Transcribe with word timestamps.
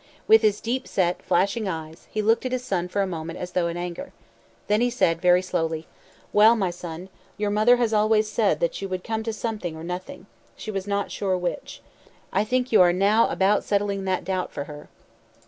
With 0.27 0.41
his 0.41 0.61
deep 0.61 0.87
set, 0.87 1.21
flashing 1.21 1.67
eyes, 1.67 2.07
he 2.09 2.23
looked 2.23 2.43
at 2.43 2.51
his 2.51 2.63
son 2.63 2.87
for 2.87 3.03
a 3.03 3.05
moment 3.05 3.37
as 3.37 3.51
though 3.51 3.67
in 3.67 3.77
anger. 3.77 4.13
Then 4.65 4.81
he 4.81 4.89
said, 4.89 5.21
very 5.21 5.43
slowly: 5.43 5.85
"Well, 6.33 6.55
my 6.55 6.71
son, 6.71 7.09
your 7.37 7.51
mother 7.51 7.75
has 7.75 7.93
always 7.93 8.27
said 8.27 8.61
that 8.61 8.81
you 8.81 8.89
would 8.89 9.03
come 9.03 9.21
to 9.21 9.31
something 9.31 9.75
or 9.77 9.83
nothing 9.83 10.25
she 10.55 10.71
was 10.71 10.87
not 10.87 11.11
sure 11.11 11.37
which. 11.37 11.83
I 12.33 12.43
think 12.43 12.71
you 12.71 12.81
are 12.81 12.91
now 12.91 13.29
about 13.29 13.63
settling 13.63 14.05
that 14.05 14.25
doubt 14.25 14.51
for 14.51 14.63
her." 14.63 14.89